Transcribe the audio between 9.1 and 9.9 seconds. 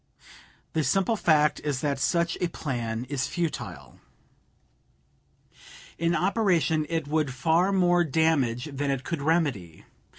remedy.